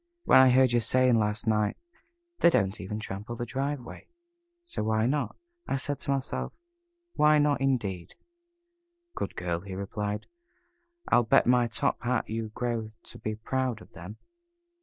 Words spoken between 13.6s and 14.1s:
of